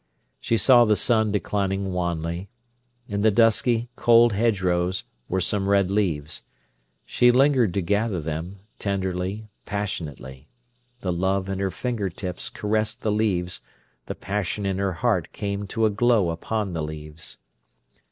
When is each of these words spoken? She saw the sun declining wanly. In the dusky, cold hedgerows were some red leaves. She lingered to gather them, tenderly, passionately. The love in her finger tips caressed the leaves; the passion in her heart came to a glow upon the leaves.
She 0.39 0.57
saw 0.57 0.83
the 0.83 0.95
sun 0.95 1.31
declining 1.31 1.93
wanly. 1.93 2.49
In 3.07 3.21
the 3.21 3.29
dusky, 3.29 3.87
cold 3.95 4.33
hedgerows 4.33 5.03
were 5.29 5.39
some 5.39 5.69
red 5.69 5.91
leaves. 5.91 6.41
She 7.05 7.29
lingered 7.29 7.71
to 7.75 7.81
gather 7.83 8.19
them, 8.19 8.61
tenderly, 8.79 9.47
passionately. 9.67 10.47
The 11.01 11.13
love 11.13 11.49
in 11.49 11.59
her 11.59 11.69
finger 11.69 12.09
tips 12.09 12.49
caressed 12.49 13.03
the 13.03 13.11
leaves; 13.11 13.61
the 14.07 14.15
passion 14.15 14.65
in 14.65 14.79
her 14.79 14.93
heart 14.93 15.31
came 15.33 15.67
to 15.67 15.85
a 15.85 15.91
glow 15.91 16.31
upon 16.31 16.73
the 16.73 16.81
leaves. 16.81 17.37